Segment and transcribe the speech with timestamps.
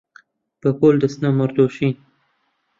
[0.61, 1.93] بەپۆل دەچنە مەڕدۆشین